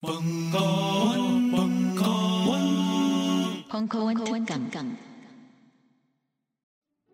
[0.00, 4.96] 벙커원, 벙커원, 벙커원 특강.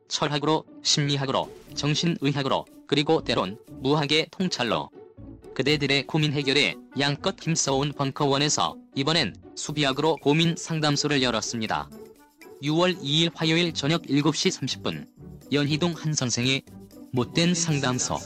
[0.07, 4.91] 철학으로, 심리학으로, 정신의학으로, 그리고 때론 무학의 통찰로.
[5.55, 11.89] 그대들의 고민 해결에 양껏 힘써온 벙커원에서 이번엔 수비학으로 고민 상담소를 열었습니다.
[12.63, 15.07] 6월 2일 화요일 저녁 7시 30분
[15.51, 16.61] 연희동 한 선생의
[17.13, 18.19] 못된 상담소.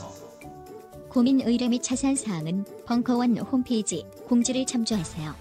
[1.08, 5.34] 고민 의뢰 및 자세한 사항은 벙커원 홈페이지 공지를 참조하세요.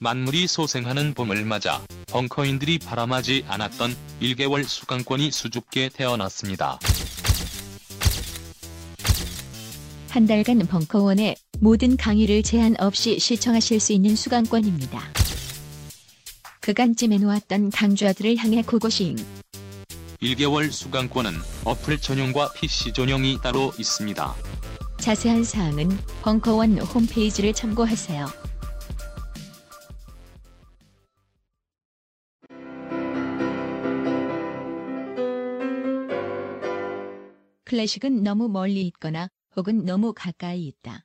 [0.00, 6.78] 만물이 소생하는 봄을 맞아 벙커인들이 바람하지 않았던 1개월 수강권이 수줍게 태어났습니다.
[10.10, 15.00] 한 달간 벙커원의 모든 강의를 제한 없이 시청하실 수 있는 수강권입니다.
[16.60, 19.16] 그간 찜해놓았던 강좌들을 향해 고고싱
[20.24, 21.32] 1개월 수강권은
[21.66, 24.34] 어플 전용과 PC 전용이 따로 있습니다.
[24.98, 25.90] 자세한 사항은
[26.22, 28.26] 벙커원 홈페이지를 참고하세요.
[37.66, 41.04] 클래식은 너무 멀리 있거나 혹은 너무 가까이 있다.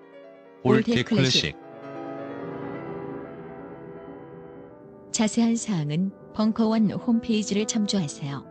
[0.63, 1.55] 올테 클래식.
[5.11, 8.45] 자세한 사항은 벙커원 홈페이지를 참조하세요.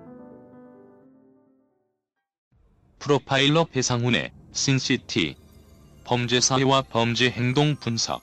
[2.98, 5.36] 프로파일러 배상훈의 신시티
[6.04, 8.22] 범죄사회와 범죄 행동 분석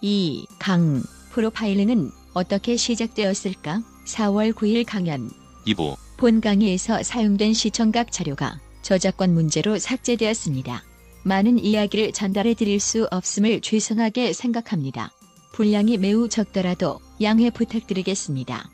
[0.00, 3.82] 이 강 프로파일은 어떻게 시작되었을까?
[4.06, 5.30] 4월 9일 강연
[5.66, 10.82] 2부 본 강의에서 사용된 시청각 자료가 저작권 문제로 삭제되었습니다.
[11.28, 15.10] 많은 이야기를 전달해 드릴 수 없음을 죄송하게 생각합니다.
[15.52, 18.68] 분량이 매우 적더라도 양해 부탁드리겠습니다.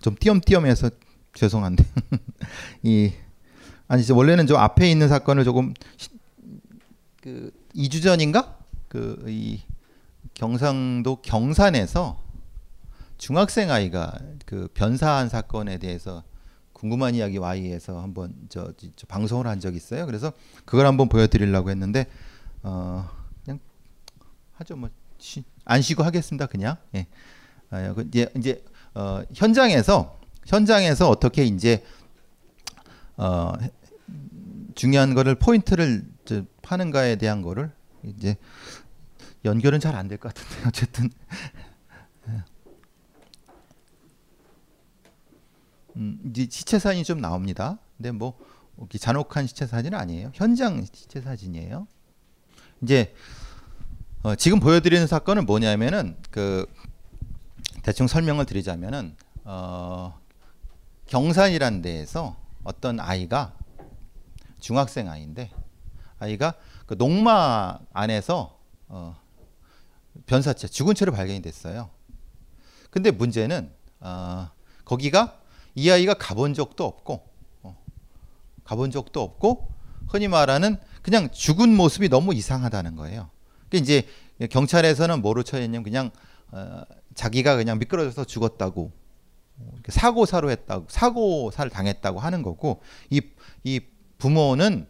[0.00, 0.90] 좀 띄엄띄엄해서
[1.34, 1.84] 죄송한데
[2.82, 3.12] 이
[3.88, 6.08] 아니 원래는 저 앞에 있는 사건을 조금 시-
[7.20, 9.60] 그 2주 전인가 그 이
[10.34, 12.18] 경상도 경산에서
[13.18, 14.14] 중학생 아이가
[14.46, 16.24] 그 변사한 사건에 대해서
[16.82, 20.04] 궁금한 이야기 Y에서 한번 저, 저 방송을 한 적이 있어요.
[20.04, 20.32] 그래서
[20.64, 22.06] 그걸 한번 보여드리려고 했는데
[22.64, 23.08] 어
[23.44, 23.60] 그냥
[24.54, 24.74] 하죠.
[24.74, 26.46] 뭐안 쉬고 하겠습니다.
[26.46, 26.76] 그냥.
[26.96, 27.06] 예.
[27.70, 31.84] 아, 그 이제 이제 어, 현장에서 현장에서 어떻게 이제
[33.16, 33.52] 어,
[34.74, 37.70] 중요한 거를 포인트를 저, 파는가에 대한 거를
[38.02, 38.34] 이제
[39.44, 41.10] 연결은 잘 안 될 것 같은데 어쨌든
[45.96, 47.78] 음, 이제 시체 사진이 좀 나옵니다.
[47.96, 48.38] 근데 뭐
[48.98, 50.32] 잔혹한 시체 사진은 아니에요.
[50.34, 51.86] 현장 시체 사진이에요.
[52.82, 53.14] 이제
[54.22, 56.66] 어, 지금 보여드리는 사건은 뭐냐면은 그
[57.82, 60.18] 대충 설명을 드리자면은 어,
[61.06, 63.54] 경산이라는 데에서 어떤 아이가
[64.60, 65.50] 중학생 아이인데
[66.18, 66.54] 아이가
[66.86, 69.16] 그 농마 안에서 어,
[70.26, 71.90] 변사체 죽은 채로 발견이 됐어요.
[72.90, 74.50] 근데 문제는 어,
[74.84, 75.41] 거기가
[75.74, 77.22] 이 아이가 가본 적도 없고
[77.62, 77.76] 어,
[78.64, 79.68] 가본 적도 없고
[80.08, 83.30] 흔히 말하는 그냥 죽은 모습이 너무 이상하다는 거예요.
[83.70, 84.06] 그 이제
[84.50, 86.10] 경찰에서는 뭐로 처했냐면 그냥
[86.50, 86.82] 어,
[87.14, 88.92] 자기가 그냥 미끄러져서 죽었다고
[89.88, 92.80] 사고사로 했다고 사고사를 당했다고 하는 거고
[93.10, 93.20] 이
[93.64, 93.80] 이
[94.18, 94.86] 부모는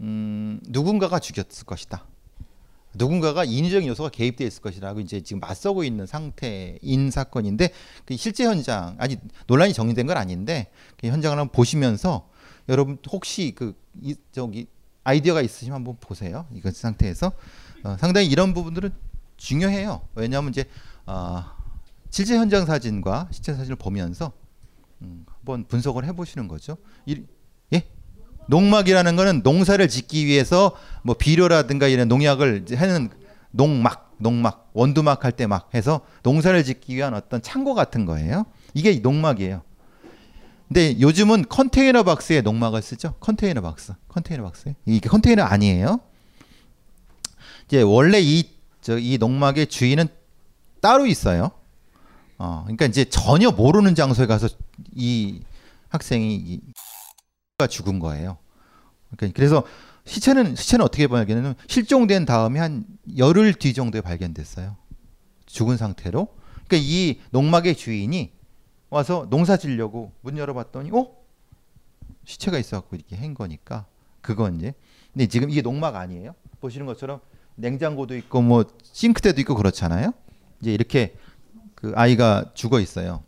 [0.00, 2.06] 음, 누군가가 죽였을 것이다.
[2.96, 7.70] 누군가가 인위적인 요소가 개입되어 있을 것이라고 이제 지금 맞서고 있는 상태인 사건인데
[8.04, 12.28] 그 실제 현장 아직 논란이 정리된 건 아닌데 그 현장을 한번 보시면서
[12.68, 14.66] 여러분 혹시 그 이, 저기
[15.04, 16.46] 아이디어가 있으시면 한번 보세요.
[16.52, 17.32] 이거 상태에서
[17.84, 18.90] 어, 상당히 이런 부분들은
[19.36, 20.02] 중요해요.
[20.14, 20.64] 왜냐하면 이제
[21.06, 21.44] 어,
[22.10, 24.32] 실제 현장 사진과 시체 사진을 보면서
[25.02, 26.76] 음, 한번 분석을 해보시는 거죠.
[27.04, 27.35] 이, 예?
[28.48, 33.10] 농막이라는 거는 농사를 짓기 위해서 뭐 비료라든가 이런 농약을 하는
[33.50, 38.44] 농막, 농막, 원두막 할 때 막 해서 농사를 짓기 위한 어떤 창고 같은 거예요.
[38.74, 39.62] 이게 농막이에요.
[40.68, 43.14] 근데 요즘은 컨테이너 박스에 농막을 쓰죠.
[43.20, 44.74] 컨테이너 박스, 컨테이너 박스.
[44.84, 46.00] 이게 컨테이너 아니에요.
[47.66, 50.06] 이제 원래 이 저 이 농막의 주인은
[50.80, 51.50] 따로 있어요.
[52.38, 54.48] 어, 그러니까 이제 전혀 모르는 장소에 가서
[54.94, 55.40] 이
[55.88, 56.60] 학생이 이
[57.58, 58.36] 가 죽은 거예요.
[59.16, 59.64] 그러니까 그래서
[60.04, 62.84] 시체는 시체는 어떻게 발견했냐면 실종된 다음에 한
[63.16, 64.76] 열흘 뒤 정도에 발견됐어요.
[65.46, 66.28] 죽은 상태로.
[66.66, 68.30] 그러니까 이 농막의 주인이
[68.90, 71.16] 와서 농사 지려고 문 열어봤더니 어
[72.24, 73.86] 시체가 있어갖고 이렇게 한 거니까
[74.20, 74.74] 그건 이제
[75.14, 76.34] 근데 지금 이게 농막 아니에요.
[76.60, 77.20] 보시는 것처럼
[77.54, 80.12] 냉장고도 있고 뭐 싱크대도 있고 그렇잖아요.
[80.60, 81.16] 이제 이렇게
[81.74, 83.24] 그 아이가 죽어 있어요.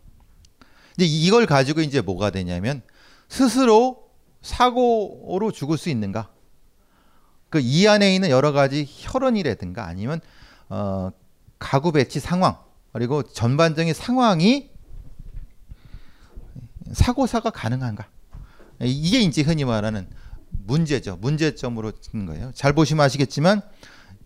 [0.97, 2.83] 이제 이걸 가지고 이제 뭐가 되냐면
[3.27, 4.08] 스스로
[4.41, 6.29] 사고로 죽을 수 있는가?
[7.49, 10.21] 그 이 안에 있는 여러 가지 혈흔이라든가 아니면
[10.69, 11.09] 어,
[11.57, 12.57] 가구 배치 상황
[12.93, 14.69] 그리고 전반적인 상황이
[16.91, 18.07] 사고사가 가능한가?
[18.81, 20.07] 이게 이제 흔히 말하는
[20.49, 21.17] 문제죠.
[21.17, 22.51] 문제점으로 찍는 거예요.
[22.55, 23.61] 잘 보시면 아시겠지만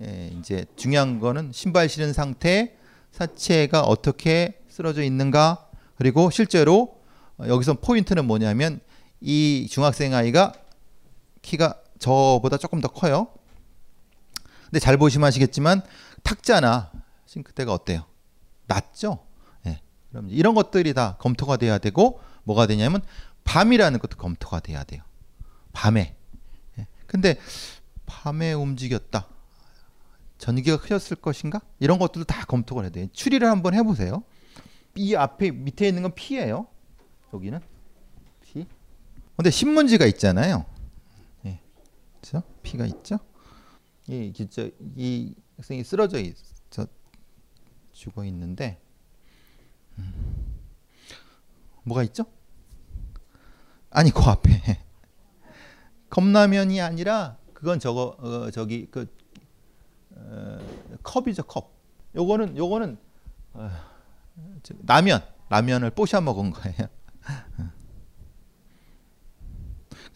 [0.01, 2.75] 예, 이제 중요한 거는 신발 신은 상태,
[3.11, 5.67] 사체가 어떻게 쓰러져 있는가,
[5.97, 6.99] 그리고 실제로
[7.37, 8.79] 어, 여기서 포인트는 뭐냐면
[9.23, 10.51] 이 중학생 아이가
[11.41, 13.29] 키가 저보다 조금 더 커요.
[14.65, 15.81] 근데 잘 보시면 아시겠지만
[16.23, 16.91] 탁자나
[17.25, 18.05] 싱크대가 어때요?
[18.67, 19.25] 낮죠?
[19.65, 19.79] 예.
[20.09, 23.01] 그럼 이런 것들이 다 검토가 돼야 되고 뭐가 되냐면
[23.45, 25.01] 밤이라는 것도 검토가 돼야 돼요.
[25.71, 26.17] 밤에.
[26.79, 26.87] 예.
[27.07, 27.37] 근데
[28.05, 29.27] 밤에 움직였다.
[30.37, 31.61] 전기가 흐렸을 것인가?
[31.79, 33.07] 이런 것들도 다 검토가 해야 돼요.
[33.13, 34.23] 추리를 한번 해보세요.
[34.95, 36.67] 이 앞에 밑에 있는 건 피예요.
[37.33, 37.72] 여기는 피.
[39.35, 40.65] 근데 신문지가 있잖아요.
[41.45, 41.59] 예.
[42.21, 42.43] 그렇죠?
[42.61, 43.19] 피가 있죠.
[44.07, 46.87] 이 진짜 이 학생이 쓰러져 있어
[47.91, 48.81] 죽어 있는데
[49.97, 50.59] 음.
[51.83, 52.25] 뭐가 있죠?
[53.89, 54.49] 아니 그 앞에
[56.09, 59.07] 컵라면이 아니라 그건 저거 어, 저기 그
[60.11, 60.59] 어,
[61.03, 61.71] 컵이죠 컵.
[62.15, 62.97] 요거는 요거는
[63.53, 63.69] 어,
[64.63, 66.87] 저, 라면 라면을 뽀셔 먹은 거예요.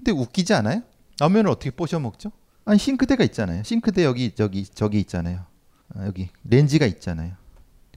[0.07, 0.83] 근데 웃기지 않아요?
[1.19, 2.31] 라면을 어떻게 뽀셔 먹죠?
[2.63, 3.63] 아니 싱크대가 있잖아요.
[3.63, 5.45] 싱크대 여기 저기 저기 있잖아요.
[5.93, 7.33] 아, 여기 렌즈가 있잖아요.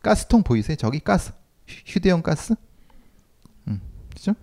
[0.03, 0.75] 가스통 보이세요?
[0.75, 1.31] 저기 가스
[1.87, 2.57] 휴대용 가스.
[3.69, 3.81] 음,
[4.13, 4.35] 그죠?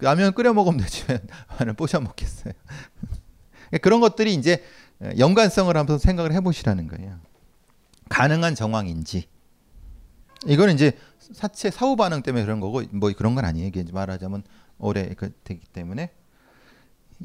[0.00, 2.52] 라면 끓여 먹으면 되지 왜라면 뽀셔 먹겠어요.
[3.82, 4.64] 그런 것들이 이제
[5.16, 7.20] 연관성을 한번 생각을 해보시라는 거예요.
[8.08, 9.28] 가능한 정황인지.
[10.46, 13.68] 이거는 이제 사체 사후 반응 때문에 그런 거고 뭐 그런 건 아니에요.
[13.68, 14.42] 이게 말하자면
[14.78, 15.14] 오래
[15.44, 16.10] 되기 때문에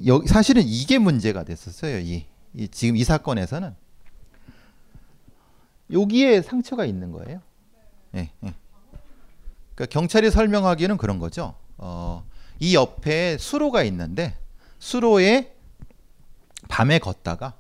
[0.08, 2.00] 여, 사실은 이게 문제가 됐었어요.
[2.00, 3.76] 이, 이 지금 이 사건에서는
[5.92, 7.42] 여기에 상처가 있는 거예요.
[8.16, 8.54] 예, 예.
[9.76, 11.56] 그러니까 경찰이 설명하기에는 그런 거죠.
[11.78, 12.26] 어,
[12.60, 14.38] 이 옆에 수로가 있는데
[14.80, 15.56] 수로에
[16.70, 17.56] 밤에 걷다가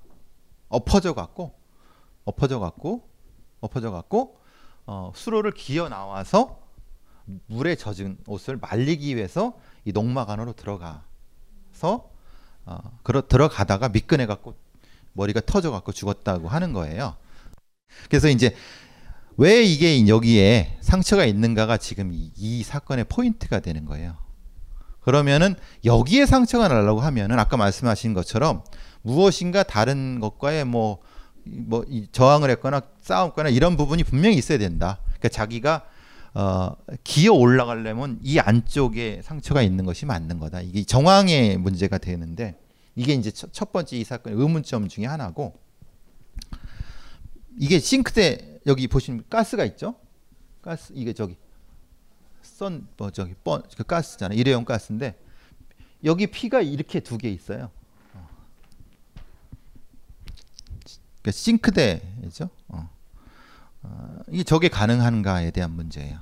[0.69, 1.54] 엎어져 갖고
[2.24, 3.10] 엎어져 갖고
[3.60, 4.39] 엎어져 갖고
[4.86, 6.60] 어, 수로를 기어 나와서
[7.48, 12.10] 물에 젖은 옷을 말리기 위해서 이 농막 안으로 들어가서
[12.65, 14.55] 어, 그러, 들어가다가 미끈해 갖고
[15.13, 17.15] 머리가 터져 갖고 죽었다고 하는 거예요.
[18.09, 18.55] 그래서 이제
[19.37, 24.15] 왜 이게 여기에 상처가 있는가가 지금 이, 이 사건의 포인트가 되는 거예요.
[25.01, 28.63] 그러면은 여기에 상처가 나려고 하면은 아까 말씀하신 것처럼
[29.01, 30.99] 무엇인가 다른 것과의 뭐,
[31.43, 34.99] 뭐 저항을 했거나 싸웠거나 이런 부분이 분명히 있어야 된다.
[35.05, 35.85] 그러니까 자기가
[36.33, 40.61] 어, 기어 올라가려면 이 안쪽에 상처가 있는 것이 맞는 거다.
[40.61, 42.57] 이게 정황의 문제가 되는데
[42.95, 45.59] 이게 이제 첫, 첫 번째 이 사건의 의문점 중에 하나고
[47.57, 49.95] 이게 싱크대 여기 보시면 가스가 있죠.
[50.61, 51.35] 가스 이게 저기
[52.44, 54.33] 썬뭐 저기 뻔 그 가스잖아.
[54.35, 55.19] 일회용 가스인데
[56.04, 57.69] 여기 피가 이렇게 두 개 있어요.
[61.21, 62.50] 그러니까 싱크대죠.
[62.69, 62.90] 어.
[63.83, 66.19] 어, 이게 저게 가능한가에 대한 문제예요.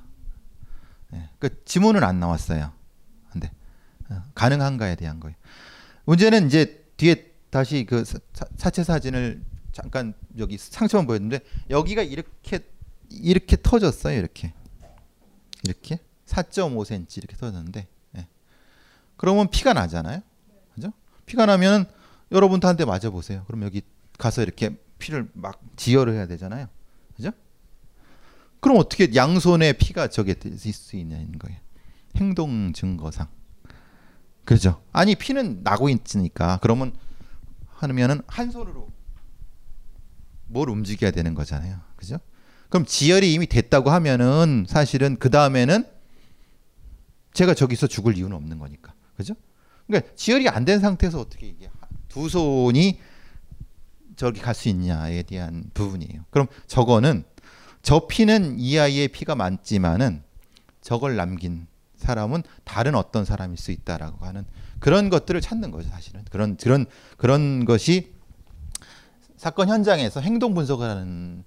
[1.10, 2.72] 네, 그 지문은 안 나왔어요.
[3.30, 3.50] 근데
[4.08, 5.36] 어, 가능한가에 대한 거예요.
[6.04, 12.60] 문제는 이제 뒤에 다시 그 사, 체 사진을 잠깐 여기 상처만 보였는데 여기가 이렇게
[13.10, 14.18] 이렇게 터졌어요.
[14.18, 14.52] 이렇게
[15.64, 18.28] 이렇게 4.5cm 이렇게 터졌는데 네.
[19.16, 20.22] 그러면 피가 나잖아요.
[20.74, 20.92] 그죠?
[21.26, 21.90] 피가 나면
[22.76, 23.44] 대 맞아 보세요.
[23.46, 23.82] 그럼 여기
[24.18, 26.68] 가서 이렇게 피를 막 지혈을 해야 되잖아요.
[28.60, 31.58] 그럼 어떻게 양손에 피가 저게 있을 수 있냐는 거예요.
[32.16, 33.28] 행동 증거상.
[34.44, 34.82] 그죠?
[34.92, 36.92] 아니 피는 나고 있으니까 그러면
[37.68, 38.90] 하면은 한 손으로
[40.46, 41.80] 뭘 움직여야 되는 거잖아요.
[41.96, 42.18] 그죠?
[42.68, 45.84] 그럼 지혈이 이미 됐다고 하면은 사실은 그 다음에는
[47.32, 48.92] 제가 저기서 죽을 이유는 없는 거니까.
[49.16, 49.34] 그죠?
[49.86, 51.70] 그러니까 지혈이 안 된 상태에서 어떻게 이게
[52.08, 53.00] 두 손이
[54.16, 56.24] 저기 갈 수 있냐에 대한 부분이에요.
[56.30, 57.24] 그럼 저거는
[57.82, 60.22] 저 피는 이 아이의 피가 많지만은
[60.80, 64.46] 저걸 남긴 사람은 다른 어떤 사람일 수 있다라고 하는
[64.78, 66.24] 그런 것들을 찾는 거죠, 사실은.
[66.30, 66.86] 그런 그런
[67.18, 68.14] 그런 것이
[69.36, 71.44] 사건 현장에서 행동 분석을 하는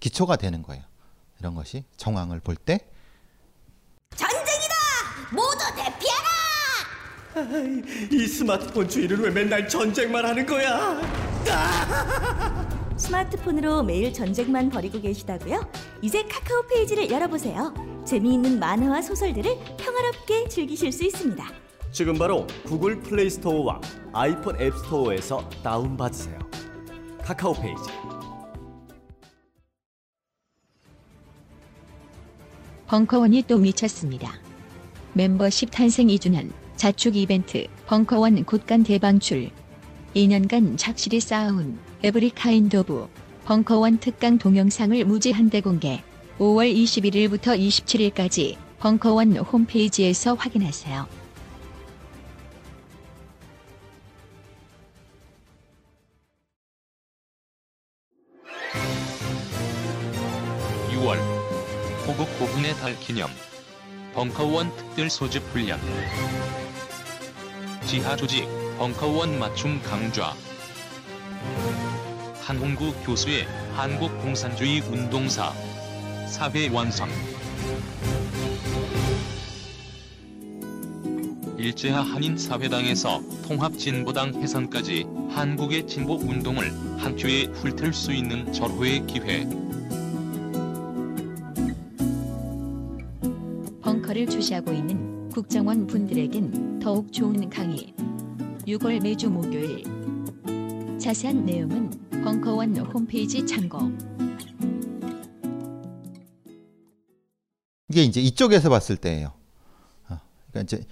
[0.00, 0.82] 기초가 되는 거예요.
[1.40, 2.80] 이런 것이 정황을 볼 때
[4.16, 4.74] 전쟁이다!
[5.32, 6.28] 모두 대피하라!
[8.10, 11.00] 이 스마트폰 주인은 왜 맨날 전쟁만 하는 거야?
[13.08, 15.66] 스마트폰으로 매일 전쟁만 벌이고 계시다고요?
[16.02, 17.72] 이제 카카오 페이지를 열어보세요.
[18.04, 21.44] 재미있는 만화와 소설들을 평화롭게 즐기실 수 있습니다.
[21.90, 23.80] 지금 바로 구글 플레이 스토어와
[24.12, 26.38] 아이폰 앱 스토어에서 다운받으세요.
[27.22, 27.90] 카카오 페이지.
[32.88, 34.32] 벙커원이 또 미쳤습니다.
[35.14, 39.50] 멤버십 탄생 2주년 자축 이벤트 벙커원 곳간 대방출
[40.14, 43.08] 2년간 착실히 쌓아온 every kind of
[43.44, 46.00] 벙커원 특강 동영상을 무제한 대 공개.
[46.38, 51.08] 5월 21일부터 27일까지 벙커원 홈페이지에서 확인하세요.
[60.92, 61.18] (6월)
[62.06, 63.28] 호국 고분의 달 기념.
[64.14, 65.80] 벙커원 특별 소집 훈련.
[67.84, 68.46] 지하 조직
[68.78, 70.36] 벙커원 맞춤 강좌
[72.48, 75.52] 한홍구 교수의 한국 공산주의 운동사
[76.26, 77.06] 사회 완성.
[81.58, 89.46] 일제하 한인사회당에서 통합진보당 해산까지 한국의 진보 운동을 한 큐에 훑을 수 있는 절호의 기회.
[93.82, 97.92] 벙커를 주시하고 있는 국정원 분들에겐 더욱 좋은 강의.
[98.66, 99.84] 6월 매주 목요일.
[100.98, 103.90] 자세한 내용은 벙커원 홈페이지 참고
[107.88, 109.32] 이게 이제 이쪽에서 봤을 때예요.
[110.10, 110.20] 어,
[110.50, 110.86] 그러니까 이제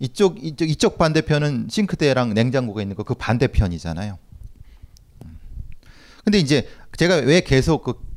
[0.00, 4.18] 이쪽 이쪽 이쪽 반대편은 싱크대랑 냉장고가 있는 거 그 반대편이잖아요.
[5.26, 5.38] 음.
[6.24, 8.10] 근데 이제 제가 왜 계속 그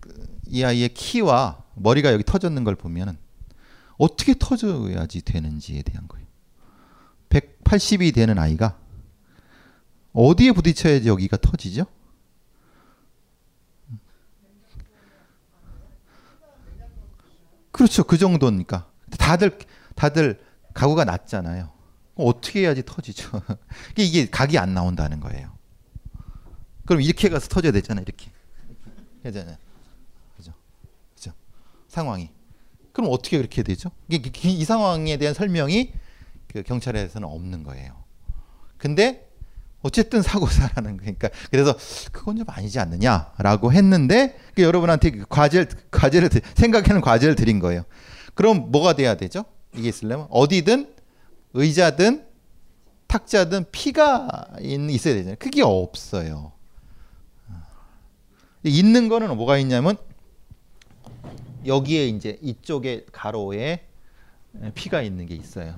[0.48, 3.18] 이 아이의 키와 머리가 여기 터졌는 걸 보면은
[3.98, 6.28] 어떻게 터져야지 되는지에 대한 거예요.
[7.30, 8.78] 180이 되는 아이가
[10.14, 11.86] 어디에 부딪혀야지 여기가 터지죠?
[17.74, 18.04] 그렇죠.
[18.04, 18.90] 그 정도니까.
[19.20, 19.58] 다들
[19.96, 20.42] 다들
[20.74, 21.72] 가구가 낮잖아요.
[22.16, 23.42] 어떻게 해야지 터지죠?
[23.98, 25.52] 이게 각이 안 나온다는 거예요.
[26.86, 28.04] 그럼 이렇게 가서 터져야 되잖아요.
[28.08, 28.32] 이렇게.
[29.26, 29.58] 해잖아요.
[30.38, 30.54] 그죠?
[31.16, 31.32] 그죠?
[31.88, 32.30] 상황이.
[32.92, 33.90] 그럼 어떻게 그렇게 되죠?
[34.10, 35.94] 이 상황에 대한 설명이
[36.48, 38.04] 그 경찰에서는 없는 거예요.
[38.78, 39.33] 근데
[39.84, 41.76] 어쨌든 사고사라는 거니까 그래서
[42.12, 47.84] 그건 좀 아니지 않느냐라고 했는데 그 여러분한테 그 과제를 과제를 생각하는 과제를 드린 거예요.
[48.34, 49.46] 그럼 뭐가 돼야 되죠?
[49.76, 50.94] 이게 있으려면 어디든
[51.54, 52.26] 의자든
[53.08, 55.36] 탁자든 피가 있어야 되잖아요.
[55.38, 56.54] 그게 없어요.
[58.64, 59.98] 있는 거는 뭐가 있냐면
[61.66, 63.86] 여기에 이제 이쪽에 가로에
[64.74, 65.78] 피가 있는 게 있어요.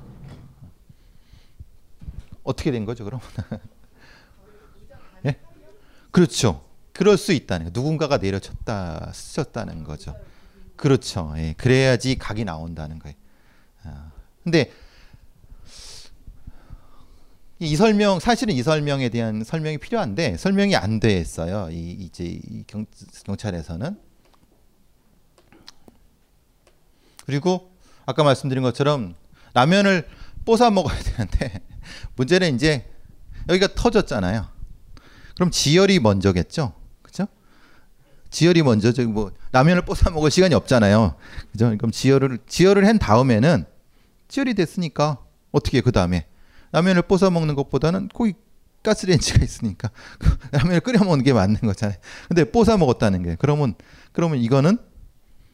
[2.44, 3.10] 어떻게 된 거죠?
[3.12, 3.58] 예?
[6.16, 6.64] 그렇죠.
[6.94, 7.72] 그럴 수 있다는 거.
[7.74, 10.16] 누군가가 내려쳤다, 스쳤다는 거죠.
[10.78, 11.34] 그렇죠.
[11.36, 11.54] 예.
[11.58, 13.18] 그래야지 각이 나온다는 거예요.
[13.84, 14.12] 아.
[14.42, 14.72] 근데
[17.60, 21.70] 이 설명 사실은 이 설명에 대한 설명이 필요한데 설명이 안 됐어요.
[21.70, 22.86] 이 이제 이 경,
[23.26, 24.00] 경찰에서는
[27.26, 27.74] 그리고
[28.06, 29.16] 아까 말씀드린 것처럼
[29.54, 30.08] 라면을
[30.46, 31.60] 뽀사 먹어야 되는데
[32.16, 32.90] 문제는 이제
[33.50, 34.55] 여기가 터졌잖아요.
[35.36, 36.74] 그럼 지열이 먼저겠죠.
[37.02, 37.28] 그죠?
[38.30, 41.16] 지열이 먼저 저기 뭐 라면을 뽀사 먹을 시간이 없잖아요.
[41.52, 41.76] 그죠?
[41.78, 43.66] 그럼 지열을 지열을 한 다음에는
[44.28, 45.20] 지열이 됐으니까
[45.52, 46.26] 어떻게 그 다음에
[46.72, 48.34] 라면을 뽀사 먹는 것보다는 거기
[48.84, 49.90] 가스레인지가 있으니까
[50.52, 51.98] 라면을 끓여 먹는 게 맞는 거잖아요.
[52.28, 53.76] 근데 뽀사 먹었다는 게 그러면
[54.12, 54.78] 그러면 이거는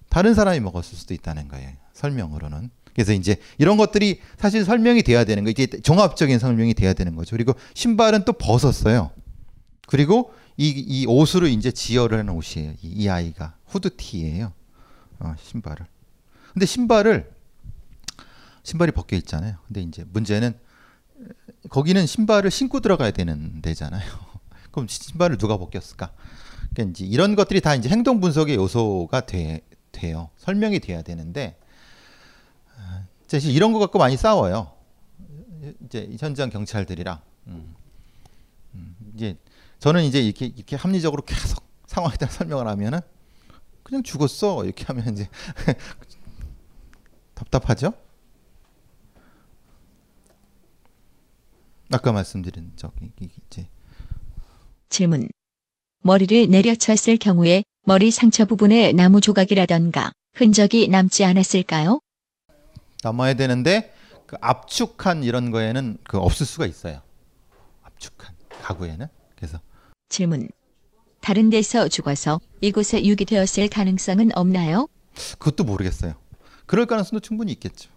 [0.10, 1.72] 다른 사람이 먹었을 수도 있다는 거예요.
[1.94, 2.70] 설명으로는.
[2.94, 7.36] 그래서 이제 이런 것들이 사실 설명이 돼야 되는 거 이게 종합적인 설명이 돼야 되는 거죠.
[7.36, 9.12] 그리고 신발은 또 벗었어요.
[9.92, 12.76] 그리고 이, 이 옷으로 이제 지혈을 한 옷이에요.
[12.82, 14.54] 이, 이 아이가 후드티예요.
[15.20, 15.86] 어, 신발을.
[16.54, 17.30] 근데 신발을
[18.64, 19.58] 신발이 벗겨 있잖아요.
[19.68, 20.58] 근데 이제 문제는
[21.70, 24.02] 거기는 신발을 신고 들어가야 되는 데잖아요.
[24.72, 26.14] 그럼 신발을 누가 벗겼을까?
[26.74, 29.60] 그러니까 이제 이런 것들이 다 이제 행동 분석의 요소가 돼,
[29.92, 30.30] 돼요.
[30.38, 31.60] 설명이 돼야 되는데
[33.28, 34.72] 사실 이런 거 갖고 많이 싸워요.
[35.86, 37.76] 이제 현장 경찰들이랑 음.
[38.76, 38.96] 음.
[39.16, 39.36] 이제
[39.82, 43.00] 저는 이제 이렇게 이렇게 합리적으로 계속 상황에 대한 설명을 하면은
[43.82, 45.28] 그냥 죽었어 이렇게 하면 이제
[47.34, 47.92] 답답하죠?
[51.92, 53.12] 아까 말씀드린 저기
[53.50, 53.68] 이제
[54.90, 55.28] 질문.
[56.04, 62.00] 머리를 내려쳤을 경우에 머리 상처 부분에 나무 조각이라던가 흔적이 남지 않았을까요?
[63.04, 63.94] 남아야 되는데
[64.28, 67.02] 그 압축한 이런 거에는 그 없을 수가 있어요.
[67.82, 69.60] 압축한 가구에는 그래서
[70.12, 70.50] 질문.
[71.22, 74.88] 다른 데서 죽어서 이곳에 유기되었을 가능성은 없나요?
[75.40, 76.14] 그것도 모르겠어요.
[76.68, 77.90] 그럴 가능성도 충분히 있겠죠.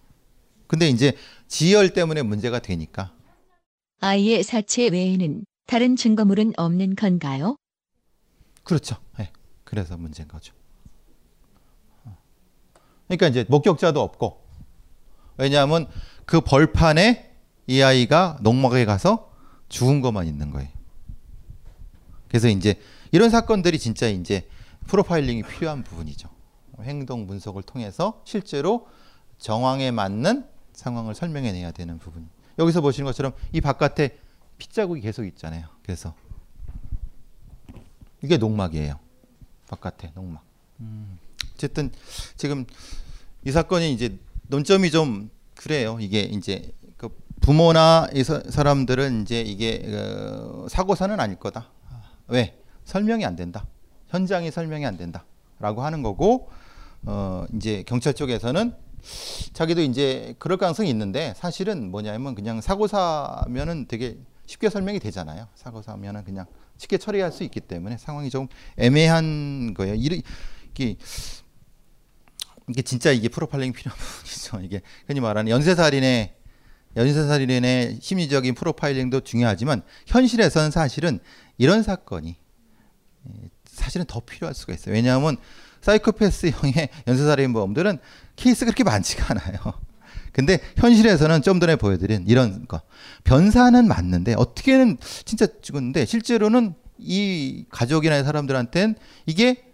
[0.67, 1.17] 근데 이제
[1.49, 3.13] 지열 때문에 문제가 되니까
[4.01, 7.57] 아이의 사체 외에는 다른 증거물은 없는 건가요?
[8.63, 8.97] 그렇죠.
[9.21, 9.31] 예.
[9.65, 10.55] 그래서 문제인 거죠.
[12.05, 12.17] 어.
[13.07, 14.43] 그러니까 이제 목격자도 없고
[15.37, 15.89] 왜냐하면
[16.27, 17.35] 그 벌판에
[17.67, 19.33] 이 아이가 농막에 가서
[19.69, 20.69] 죽은 것만 있는 거예요.
[22.35, 22.75] 그래서 이제
[23.13, 24.49] 이런 사건들이 진짜 이제
[24.89, 26.29] 프로파일링이 필요한 부분이죠.
[26.83, 28.89] 행동 분석을 통해서 실제로
[29.39, 32.29] 정황에 맞는 상황을 설명해내야 되는 부분.
[32.59, 34.19] 여기서 보시는 것처럼 이 바깥에
[34.59, 35.69] 핏자국이 계속 있잖아요.
[35.85, 36.13] 그래서
[38.21, 38.99] 이게 농막이에요.
[39.69, 40.43] 바깥에 농막.
[40.81, 41.17] 음,
[41.55, 41.93] 어쨌든
[42.37, 42.67] 지금
[43.45, 45.99] 이 사건이 이제 논점이 좀 그래요.
[46.01, 51.71] 이게 이제 그 부모나 이 사, 사람들은 이제 이게 어, 사고사는 아닐 거다.
[52.29, 52.59] 왜?
[52.85, 53.67] 설명이 안 된다.
[54.09, 55.25] 현장이 설명이 안 된다
[55.59, 56.49] 라고 하는 거고
[57.03, 58.75] 어 이제 경찰 쪽에서는
[59.53, 65.49] 자기도 이제 그럴 가능성이 있는데 사실은 뭐냐면 그냥 사고 사면은 되게 쉽게 설명이 되잖아요.
[65.55, 69.95] 사고 사면은 그냥 쉽게 처리할 수 있기 때문에 상황이 좀 애매한 거예요.
[69.95, 70.23] 이게
[72.69, 74.61] 이게 진짜 이게 프로파일링이 필요한 부분이죠.
[74.63, 76.35] 이게 흔히 말하는 연쇄살인의
[76.97, 81.19] 연쇄살인의 심리적인 프로파일링도 중요하지만 현실에서는 사실은
[81.59, 82.37] 이런 사건이
[83.67, 84.95] 사실은 더 필요할 수가 있어요.
[84.95, 85.37] 왜냐하면
[85.81, 87.99] 사이코패스형의 연쇄살인범들은
[88.37, 89.59] 케이스가 그렇게 많지가 않아요.
[90.33, 92.81] 근데 현실에서는 좀 전에 보여드린 이런 거
[93.23, 99.65] 변사는 맞는데 어떻게는 진짜 죽었는데 실제로는 이 가족이나 사람들한테는 이게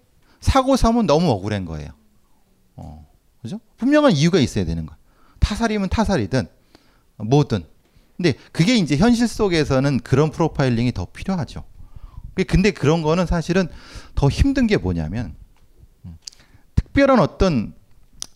[0.41, 1.91] 사고 사면 너무 억울한 거예요.
[2.77, 3.07] 어,
[3.41, 3.61] 그죠?
[3.79, 4.97] 분명한 이유가 있어야 되는 거야.
[5.39, 6.47] 타살이면 타살이든
[7.17, 7.65] 뭐든.
[8.21, 11.65] 근데 그게 이제 현실 속에서는 그런 프로파일링이 더 필요하죠.
[12.47, 13.67] 근데 그런 거는 사실은
[14.15, 15.35] 더 힘든 게 뭐냐면
[16.05, 16.19] 음,
[16.75, 17.73] 특별한 어떤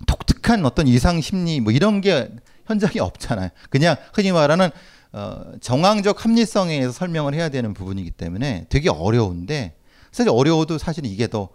[0.06, 3.50] 독특한 어떤 이상 심리 뭐 이런 게 현장에 없잖아요.
[3.68, 4.70] 그냥 흔히 말하는
[5.12, 9.76] 어, 정황적 합리성에 서 설명을 해야 되는 부분이기 때문에 되게 어려운데
[10.12, 11.50] 사실 어려워도 사실 이게 더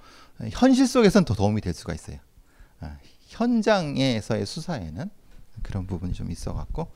[0.52, 2.18] 현실 속에서는 더 도움이 될 수가 있어요.
[2.80, 2.96] 아,
[3.30, 5.10] 현장에서의 수사에는
[5.64, 6.92] 그런 부분이 좀 있어 갖고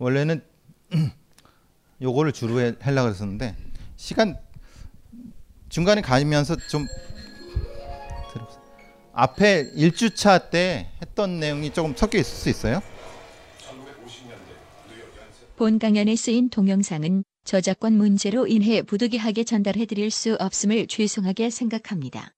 [0.00, 0.42] 원래는
[2.02, 3.54] 요거를 주로 하려고 했었는데
[3.96, 4.36] 시간
[5.68, 6.86] 중간에 가면서 좀
[9.12, 12.80] 앞에 1주차 때 했던 내용이 조금 섞여 있을 수 있어요?
[15.56, 22.32] 본 강연에 쓰인 동영상은 저작권 문제로 인해 부득이하게 전달해 드릴 수 없음을 죄송하게 생각합니다.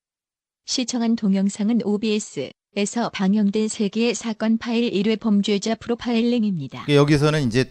[0.64, 6.86] 시청한 동영상은 OBS 에서 방영된 세계의 사건 파일 1회 범죄자 프로파일링입니다.
[6.88, 7.70] 여기서는 이제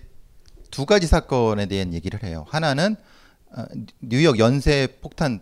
[0.69, 2.45] 두 가지 사건에 대한 얘기를 해요.
[2.49, 2.95] 하나는
[3.49, 3.63] 어,
[3.99, 5.41] 뉴욕 연쇄 폭탄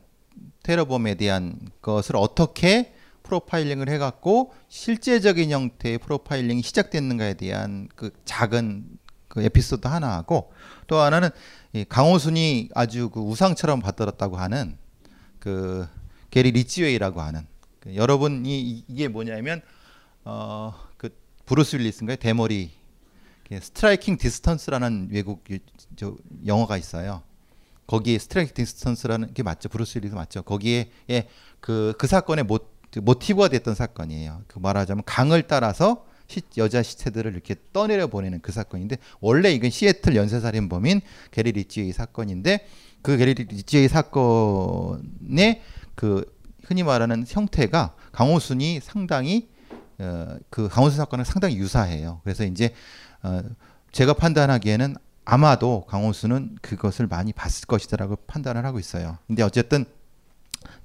[0.64, 2.94] 테러범에 대한 것을 어떻게
[3.24, 8.86] 프로파일링을 해갖고 실제적인 형태의 프로파일링이 시작됐는가에 대한 그 작은
[9.28, 10.54] 그 에피소드 하나하고
[10.88, 11.32] 또 하나는
[11.90, 14.78] 강호순이 아주 그 우상처럼 받들었다고 하는
[15.38, 15.86] 그
[16.32, 19.62] 게리 리치웨이라고 하는 그 여러분이 이게 뭐냐면
[20.24, 21.10] 어 그
[21.46, 22.72] 브루스 윌리스인가요 대머리
[23.50, 25.44] Striking Distance라는 외국
[26.46, 27.24] 영화가 있어요.
[27.88, 29.70] 거기에 Striking Distance라는 게 맞죠.
[29.70, 30.44] 브루스 윌리스 맞죠.
[30.44, 31.28] 거기에 예,
[31.60, 32.60] 그, 그 사건의 모,
[33.02, 34.44] 모티브가 됐던 사건이에요.
[34.46, 40.16] 그 말하자면 강을 따라서 시, 여자 시체들을 이렇게 떠내려 보내는 그 사건인데 원래 이건 시애틀
[40.16, 42.68] 연쇄살인범인 게리 리치의 사건인데
[43.02, 45.64] 그 게리 리치의 사건의
[45.96, 46.39] 그
[46.70, 49.50] 흔히 말하는 형태가 강호순이 상당히
[49.98, 52.22] 어, 그 강호순 사건은 상당히 유사해요.
[52.24, 52.76] 그래서 이제
[53.24, 53.42] 어,
[53.92, 59.18] 제가 판단하기에는 아마도 강호수는 그것을 많이 봤을 것이다라고 판단을 하고 있어요.
[59.26, 59.84] 근데 어쨌든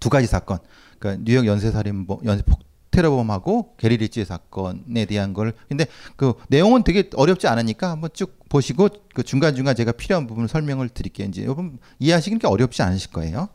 [0.01, 0.59] 두 가지 사건,
[0.99, 5.85] 그러니까 뉴욕 연쇄살인범, 연쇄폭 테러범하고 게리 리치의 사건에 대한 걸 근데
[6.17, 10.89] 그 내용은 되게 어렵지 않으니까 한번 쭉 보시고 그 중간 중간 제가 필요한 부분을 설명을
[10.89, 11.29] 드릴게요.
[11.29, 13.51] 이제 여러분 이해하시기 게 어렵지 않으실 거예요.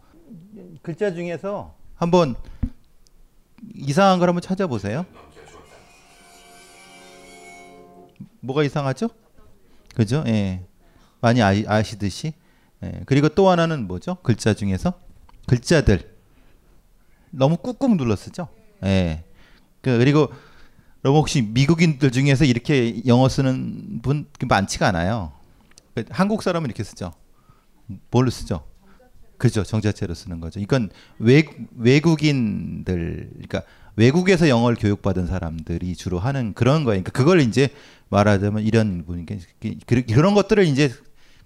[0.83, 2.35] 글자 중에서 한번
[3.75, 5.05] 이상한 걸 한번 찾아보세요.
[8.39, 9.09] 뭐가 이상하죠?
[9.95, 10.23] 그죠?
[10.27, 10.63] 예.
[11.19, 12.33] 많이 아, 아시듯이.
[12.83, 13.01] 예.
[13.05, 14.15] 그리고 또 하나는 뭐죠?
[14.23, 14.93] 글자 중에서
[15.45, 16.15] 글자들
[17.31, 18.47] 너무 꾹꾹 눌러 쓰죠.
[18.85, 19.25] 예.
[19.81, 20.31] 그, 그리고
[21.03, 25.33] 여러분 혹시 미국인들 중에서 이렇게 영어 쓰는 분 많지가 않아요.
[26.11, 27.11] 한국 사람은 이렇게 쓰죠.
[28.09, 28.63] 뭘로 쓰죠?
[29.39, 30.59] 그죠 정자체로 쓰는 거죠.
[30.59, 31.43] 이건 외,
[31.77, 33.63] 외국인들 그러니까
[33.95, 37.01] 외국에서 영어를 교육받은 사람들이 주로 하는 그런 거예요.
[37.01, 37.69] 그러니까 그걸 이제
[38.09, 39.35] 말하자면 이런 분이니까
[40.07, 40.93] 그런 것들을 이제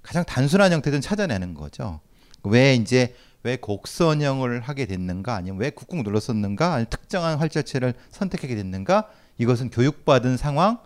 [0.01, 2.01] 가장 단순한 형태든 찾아내는 거죠.
[2.43, 9.10] 왜 이제 왜 곡선형을 하게 됐는가 아니면 왜 꾹꾹 눌렀었는가 아니면 특정한 활자체를 선택하게 됐는가
[9.38, 10.79] 이것은 교육받은 상황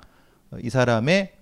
[0.62, 1.34] 이 사람의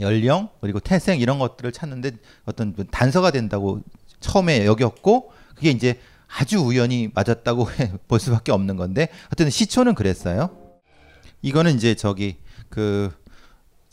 [0.00, 2.12] 연령 그리고 태생 이런 것들을 찾는데
[2.44, 3.82] 어떤 단서가 된다고
[4.20, 7.68] 처음에 여겼고 그게 이제 아주 우연히 맞았다고
[8.08, 10.50] 볼 수밖에 없는 건데 어쨌든 시초는 그랬어요.
[11.42, 12.36] 이거는 이제 저기
[12.68, 13.10] 그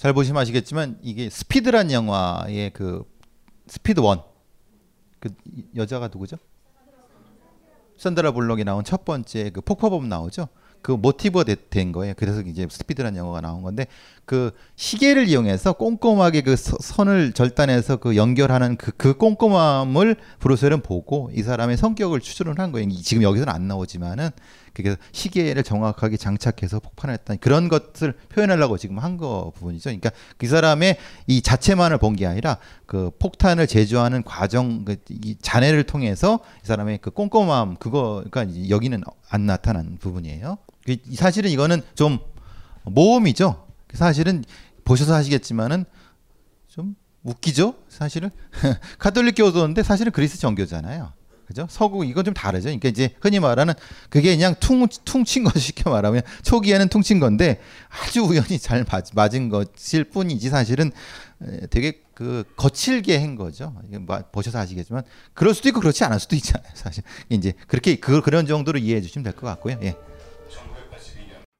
[0.01, 3.03] 잘 보시면 아시겠지만 이게 스피드란 영화의 그
[3.67, 4.23] 스피드 one.
[5.19, 5.29] 그
[5.75, 6.37] 여자가 누구죠?
[7.99, 10.47] 산드라 블록이 나온 첫 번째 그 폭파범 나오죠.
[10.81, 12.15] 그 모티브가 된 거예요.
[12.17, 13.85] 그래서 이제 스피드라는 영화가 나온 건데
[14.25, 21.41] 그 시계를 이용해서 꼼꼼하게 그 선을 절단해서 그 연결하는 그, 그 꼼꼼함을 브루셀은 보고 이
[21.43, 22.89] 사람의 성격을 추론을 한 거예요.
[23.01, 24.29] 지금 여기서는 안 나오지만은
[24.73, 29.89] 그게 시계를 정확하게 장착해서 폭발했다 그런 것을 표현하려고 지금 한 거 부분이죠.
[29.89, 35.83] 그러니까 그 사람의 이 자체만을 본 게 아니라 그 폭탄을 제조하는 과정, 그 이 잔해를
[35.83, 40.57] 통해서 이 사람의 그 꼼꼼함 그거 그러니까 여기는 안 나타난 부분이에요.
[40.85, 42.19] 그 사실은 이거는 좀
[42.85, 43.67] 모험이죠.
[43.93, 44.43] 사실은
[44.83, 45.85] 보셔서 하시겠지만은
[46.67, 47.75] 좀 웃기죠.
[47.89, 48.29] 사실은
[48.99, 51.13] 카톨릭 교도인데 사실은 그리스 정교잖아요.
[51.45, 51.67] 그죠?
[51.69, 52.65] 서구 이건 좀 다르죠.
[52.65, 53.73] 그러니까 이제 흔히 말하는
[54.09, 59.49] 그게 그냥 퉁 퉁친 거 쉽게 말하면 초기에는 퉁친 건데 아주 우연히 잘 맞, 맞은
[59.49, 60.91] 것일 뿐이지 사실은
[61.69, 63.75] 되게 그 거칠게 한 거죠.
[64.31, 66.71] 보셔서 아시겠지만 그럴 수도 있고 그렇지 않을 수도 있잖아요.
[66.73, 69.77] 사실 이제 그렇게 그 그런 정도로 이해해 주시면 될 것 같고요.
[69.83, 69.95] 예.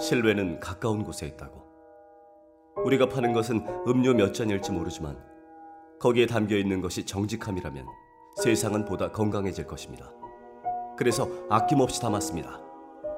[0.00, 1.62] 실외는 가까운 곳에 있다고.
[2.84, 5.18] 우리가 파는 것은 음료 몇 잔일지 모르지만
[6.00, 7.84] 거기에 담겨 있는 것이 정직함이라면
[8.42, 10.10] 세상은 보다 건강해질 것입니다.
[10.96, 12.60] 그래서 아낌없이 담았습니다.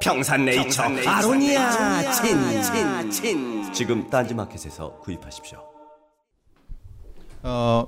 [0.00, 5.62] 평산네이처, 평산네이처 아로니아 친친 친 지금 딴지마켓에서 구입하십시오.
[7.42, 7.86] 어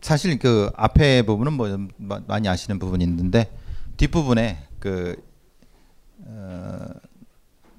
[0.00, 1.88] 사실 그 앞에 부분은 뭐
[2.26, 3.50] 많이 아시는 부분이 있는데
[3.96, 5.22] 뒷 부분에 그
[6.34, 6.86] 어,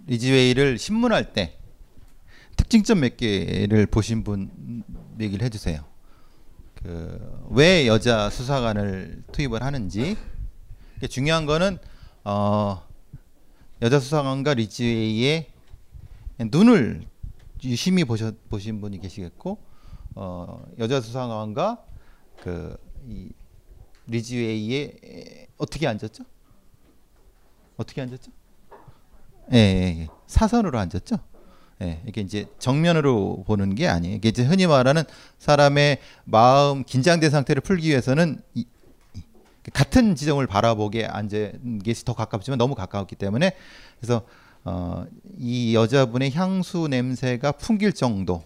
[0.08, 1.58] 리지웨이를 신문할 때
[2.56, 4.84] 특징점 몇 개를 보신 분
[5.20, 5.84] 얘기를 해주세요.
[6.76, 10.18] 그 왜 여자 수사관을 투입을 하는지
[11.10, 11.78] 중요한 거는
[12.24, 12.84] 어,
[13.82, 15.48] 여자 수사관과 리지웨이의
[16.52, 17.06] 눈을
[17.64, 19.58] 유심히 보셔, 보신 분이 계시겠고
[20.16, 21.86] 어, 여자 수사관과
[22.42, 23.30] 그이
[24.08, 26.24] 리지웨이에 어떻게 앉았죠?
[27.78, 28.32] 어떻게 앉았죠?
[29.54, 30.08] 예, 예, 예.
[30.28, 31.18] 사선으로 앉았죠.
[31.82, 34.16] 예, 이게 이제 정면으로 보는 게 아니에요.
[34.16, 35.04] 이게 이제 흔히 말하는
[35.40, 38.66] 사람의 마음 긴장된 상태를 풀기 위해서는 이,
[39.74, 43.52] 같은 지점을 바라보게 앉은 게더 가깝지만 너무 가까웠기 때문에
[44.00, 44.24] 그래서
[44.64, 45.06] 어,
[45.38, 48.44] 이 여자분의 향수 냄새가 풍길 정도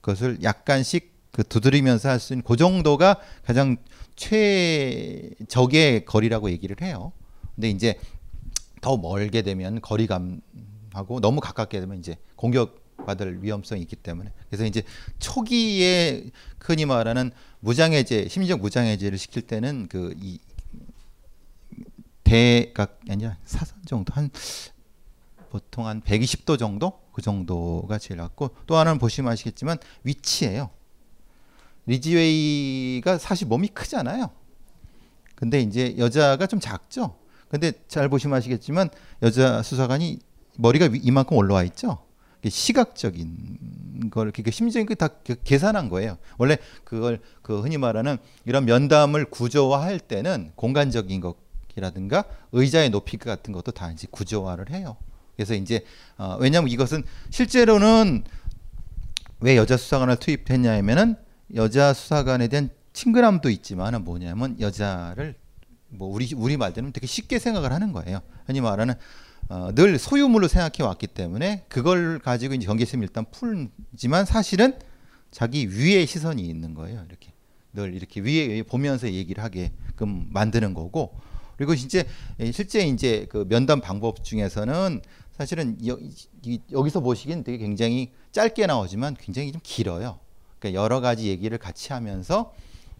[0.00, 3.76] 그것을 약간씩 그 두드리면서 할 수 있는 그 정도가 가장
[4.16, 7.12] 최적의 거리라고 얘기를 해요.
[7.54, 7.98] 근데 이제
[8.80, 14.82] 더 멀게 되면 거리감하고 너무 가깝게 되면 이제 공격받을 위험성이 있기 때문에 그래서 이제
[15.18, 20.38] 초기에 흔히 말하는 무장해제, 심리적 무장해제를 시킬 때는 그 이
[22.28, 24.30] 대각 아니야 사선 정도 한
[25.48, 30.68] 보통 한 120도 정도 그 정도가 제일 낫고 또 하나는 보시면 아시겠지만 위치예요.
[31.86, 34.30] 리지웨이가 사실 몸이 크잖아요.
[35.34, 37.16] 근데 이제 여자가 좀 작죠.
[37.48, 38.90] 근데 잘 보시면 아시겠지만
[39.22, 40.18] 여자 수사관이
[40.56, 41.98] 머리가 위- 이만큼 올라와 있죠.
[42.46, 45.08] 시각적인 걸 그러니까 심지어 그다
[45.44, 46.18] 계산한 거예요.
[46.36, 53.72] 원래 그걸 그 흔히 말하는 이런 면담을 구조화할 때는 공간적인 것이라든가 의자의 높이 같은 것도
[53.72, 54.96] 다 이제 구조화를 해요.
[55.36, 55.84] 그래서 이제
[56.16, 58.24] 어, 왜냐하면 이것은 실제로는
[59.40, 61.16] 왜 여자 수사관을 투입했냐면은
[61.54, 65.36] 여자 수사관에 대한 친근함도 있지만은 뭐냐면 여자를
[65.90, 68.20] 뭐 우리 우리 말대로 되게 쉽게 생각을 하는 거예요.
[68.46, 68.94] 흔히 말하는
[69.48, 74.78] 어, 늘 소유물로 생각해 왔기 때문에 그걸 가지고 이제 경계심을 일단 풀지만 사실은
[75.30, 77.04] 자기 위에 시선이 있는 거예요.
[77.08, 77.32] 이렇게
[77.72, 81.18] 늘 이렇게 위에 보면서 얘기를 하게끔 만드는 거고
[81.56, 82.04] 그리고 이제
[82.52, 85.00] 실제 이제 그 면담 방법 중에서는
[85.32, 85.98] 사실은 여,
[86.44, 90.18] 이- 여기서 보시기엔 되게 굉장히 짧게 나오지만 굉장히 좀 길어요.
[90.58, 92.52] 그러니까 여러 가지 얘기를 같이 하면서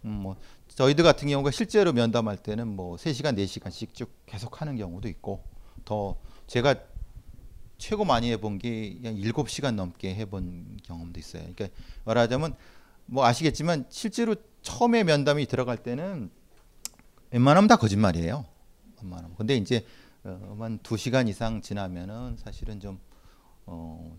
[0.05, 0.37] 음, 뭐
[0.79, 5.43] 저희들 같은 경우가 실제로 면담할 때는 뭐 3시간, 4시간씩 쭉 계속 하는 경우도 있고
[5.85, 6.77] 더 제가
[7.79, 11.43] 최고 많이 해본 게한 7시간 넘게 해본 경험도 있어요.
[11.53, 12.55] 그러니까 말하자면
[13.07, 16.31] 뭐 아시겠지만 실제로 처음에 면담이 들어갈 때는
[17.33, 18.45] 웬만하면 다 거짓말이에요.
[19.03, 19.35] 웬만하면.
[19.37, 19.85] 근데 이제
[20.23, 23.01] 어, 한 2시간 이상 지나면은 사실은 좀
[23.67, 24.17] 어,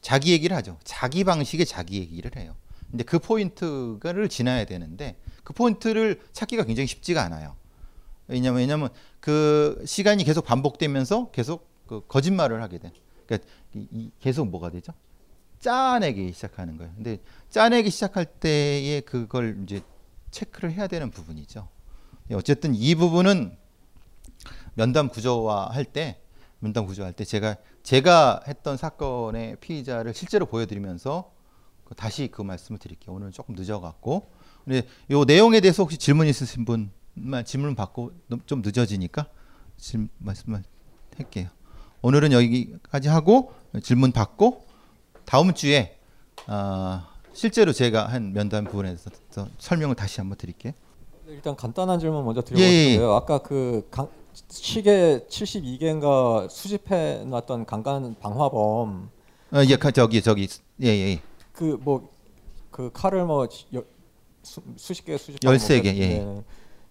[0.00, 0.78] 자기 얘기를 하죠.
[0.84, 2.54] 자기 방식의 자기 얘기를 해요.
[2.92, 7.56] 근데 그 포인트를 지나야 되는데 그 포인트를 찾기가 굉장히 쉽지가 않아요.
[8.28, 12.92] 왜냐면 왜냐면 그 시간이 계속 반복되면서 계속 그 거짓말을 하게 돼.
[13.26, 14.92] 그러니까 이, 이 계속 뭐가 되죠?
[15.58, 16.92] 짜내기 시작하는 거예요.
[16.94, 17.18] 근데
[17.50, 19.80] 짜내기 시작할 때에 그걸 이제
[20.30, 21.68] 체크를 해야 되는 부분이죠.
[22.34, 23.56] 어쨌든 이 부분은
[24.74, 26.20] 면담 구조화 할 때
[26.58, 31.41] 면담 구조할 때 제가 제가 했던 사건의 피의자를 실제로 보여드리면서 그
[31.96, 33.14] 다시 그 말씀을 드릴게요.
[33.14, 34.30] 오늘 조금 늦어갖고
[34.64, 38.12] 근데 요 내용에 대해서 혹시 질문 있으신 분만 질문 받고
[38.46, 39.26] 좀 늦어지니까
[39.76, 40.62] 질 말씀을
[41.16, 41.48] 할게요.
[42.02, 43.52] 오늘은 여기까지 하고
[43.82, 44.64] 질문 받고
[45.24, 45.98] 다음 주에
[46.46, 49.10] 아, 실제로 제가 한 면담 부분에 대해서
[49.58, 50.72] 설명을 다시 한번 드릴게요.
[51.26, 53.04] 일단 간단한 질문 먼저 드리고 예, 예, 예.
[53.04, 54.08] 아까 그 강,
[54.48, 59.10] 시계 72개인가 수집해 놨던 강간 방화범
[59.52, 60.48] 어, 예, 가- 저기 저기
[60.82, 61.20] 예, 예.
[61.52, 62.12] 그 뭐
[62.72, 63.82] 그 칼을 뭐 여,
[64.42, 66.42] 수, 수십 개 수집 13개, 예.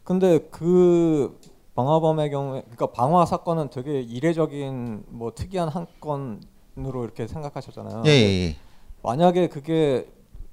[0.06, 1.38] 근데 그
[1.76, 8.04] 방화범의 경우에 그러니까 방화 사건은 되게 이례적인 뭐 특이한 한 건으로 이렇게 생각하셨잖아요.
[8.06, 8.56] 예, 예, 예.
[9.04, 10.08] 만약에 그게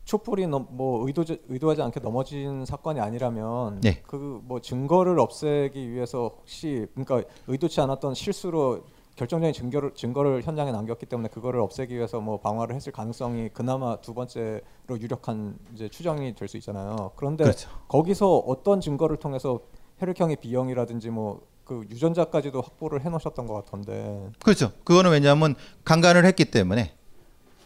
[0.04, 4.00] 촛불이 넘, 뭐 의도 의도하지 않게 넘어진 사건이 아니라면 네.
[4.06, 8.84] 그뭐 증거를 없애기 위해서 혹시 그러니까 의도치 않았던 실수로
[9.18, 14.14] 결정적인 증거를 증거를 현장에 남겼기 때문에 그거를 없애기 위해서 뭐 방화를 했을 가능성이 그나마 두
[14.14, 14.60] 번째로
[15.00, 17.10] 유력한 이제 추정이 될 수 있잖아요.
[17.16, 17.68] 그런데 그렇죠.
[17.88, 19.60] 거기서 어떤 증거를 통해서
[19.98, 24.72] 혈액형의 B형이라든지 뭐 그 유전자까지도 확보를 해놓으셨던 것 같던데 그렇죠.
[24.84, 25.54] 그거는 왜냐하면
[25.84, 26.94] 강간을 했기 때문에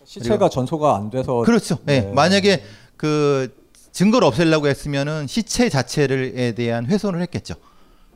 [0.04, 1.78] 시체가 전소가 안 돼서 그렇죠.
[1.86, 2.00] 예.
[2.00, 2.12] 네.
[2.12, 2.64] 만약에
[2.96, 3.56] 그
[3.92, 7.54] 증거를 없애려고 했으면은 시체 자체를에 대한 훼손을 했겠죠.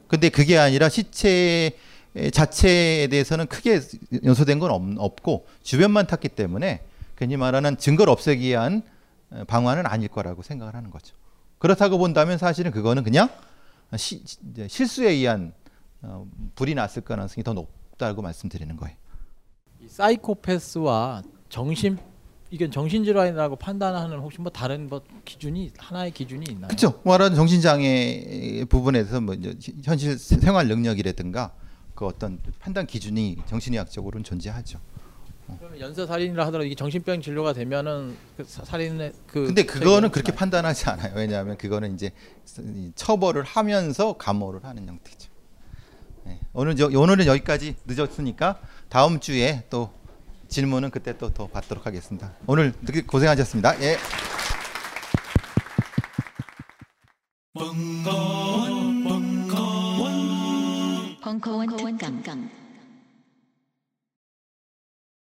[0.08, 1.70] 근데 그게 아니라 시체
[2.32, 3.80] 자체에 대해서는 크게
[4.24, 6.82] 연소된 건 없- 없고 주변만 탔기 때문에
[7.16, 8.82] 괜히 말하는 증거를 없애기 위한
[9.30, 11.14] 어, 방안은 아닐 거라고 생각을 하는 거죠.
[11.58, 13.28] 그렇다고 본다면 사실은 그거는 그냥
[13.96, 14.22] 시,
[14.68, 15.52] 실수에 의한
[16.02, 18.96] 어, 불이 났을 가능성이 더 높다고 말씀드리는 거예요.
[19.82, 21.98] 이 사이코패스와 정신
[22.50, 26.68] 이게 정신질환이라고 판단하는 혹시 뭐 다른 뭐 기준이 하나의 기준이 있나요?
[26.68, 27.00] 그렇죠.
[27.04, 29.34] 말하는 정신장애 부분에서 뭐
[29.84, 31.52] 현실 생활 능력이라든가
[31.96, 34.78] 그 어떤 판단 기준이 정신의학적으로는 존재하죠.
[35.48, 35.56] 어.
[35.58, 40.90] 그러면 연쇄 살인이라 하더라도 이게 정신병 진료가 되면은 그 살인의 그 근데 그거는 그렇게 판단하지
[40.90, 41.14] 않아요.
[41.16, 42.12] 왜냐하면 그거는 이제
[42.94, 45.30] 처벌을 하면서 감호를 하는 형태죠.
[46.24, 46.38] 네.
[46.52, 49.90] 오늘 저, 오늘은 여기까지 늦었으니까 다음 주에 또
[50.48, 52.32] 질문은 그때 또 더 받도록 하겠습니다.
[52.46, 52.72] 오늘
[53.06, 53.80] 고생하셨습니다.
[53.82, 53.96] 예.
[61.34, 61.98] coin